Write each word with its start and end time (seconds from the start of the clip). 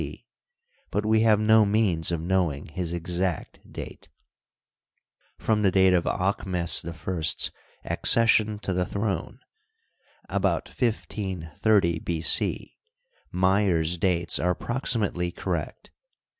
c, 0.01 0.25
but 0.89 1.05
we 1.05 1.19
have 1.19 1.39
no 1.39 1.63
means 1.63 2.11
of 2.11 2.19
knowing 2.19 2.65
his 2.65 2.91
exact 2.91 3.59
date. 3.71 4.09
From 5.37 5.61
the 5.61 5.69
date 5.69 5.93
of 5.93 6.05
Aahmes 6.05 6.81
Ts 6.81 7.51
accession 7.85 8.57
to 8.63 8.73
the 8.73 8.83
throne, 8.87 9.37
about 10.27 10.69
1 10.69 10.73
530 10.91 11.99
B. 11.99 12.19
C, 12.19 12.79
Meyer's 13.31 13.99
dates 13.99 14.39
are 14.39 14.49
approximately 14.49 15.29
correct. 15.31 15.91